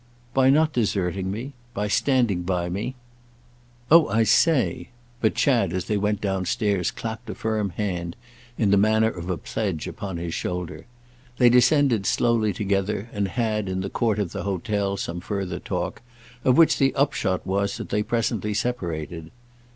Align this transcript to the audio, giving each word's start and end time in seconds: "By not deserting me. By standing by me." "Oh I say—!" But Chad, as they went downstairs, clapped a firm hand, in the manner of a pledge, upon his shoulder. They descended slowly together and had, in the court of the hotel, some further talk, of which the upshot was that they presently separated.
"By 0.33 0.49
not 0.49 0.73
deserting 0.73 1.29
me. 1.29 1.53
By 1.75 1.87
standing 1.87 2.41
by 2.41 2.69
me." 2.69 2.95
"Oh 3.91 4.07
I 4.07 4.23
say—!" 4.23 4.89
But 5.21 5.35
Chad, 5.35 5.73
as 5.73 5.85
they 5.85 5.95
went 5.95 6.19
downstairs, 6.21 6.89
clapped 6.89 7.29
a 7.29 7.35
firm 7.35 7.69
hand, 7.69 8.15
in 8.57 8.71
the 8.71 8.77
manner 8.77 9.09
of 9.11 9.29
a 9.29 9.37
pledge, 9.37 9.85
upon 9.87 10.17
his 10.17 10.33
shoulder. 10.33 10.87
They 11.37 11.49
descended 11.51 12.07
slowly 12.07 12.51
together 12.51 13.09
and 13.13 13.27
had, 13.27 13.69
in 13.69 13.81
the 13.81 13.91
court 13.91 14.17
of 14.17 14.31
the 14.31 14.41
hotel, 14.41 14.97
some 14.97 15.19
further 15.19 15.59
talk, 15.59 16.01
of 16.43 16.57
which 16.57 16.79
the 16.79 16.95
upshot 16.95 17.45
was 17.45 17.77
that 17.77 17.89
they 17.89 18.01
presently 18.01 18.55
separated. 18.55 19.29